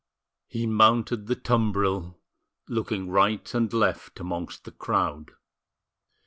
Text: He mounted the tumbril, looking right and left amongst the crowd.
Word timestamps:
He 0.47 0.65
mounted 0.65 1.27
the 1.27 1.35
tumbril, 1.35 2.17
looking 2.67 3.11
right 3.11 3.53
and 3.53 3.71
left 3.71 4.19
amongst 4.19 4.63
the 4.63 4.71
crowd. 4.71 5.33